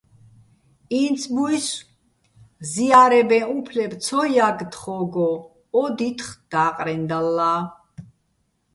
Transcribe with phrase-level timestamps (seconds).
[1.01, 1.85] ინცბუჲსო̆
[2.71, 5.29] ზია́რებეჼ უფლებ ცო ჲაგე̆ თხო́გო
[5.81, 7.53] ო დითხ და́ყრენდალლა.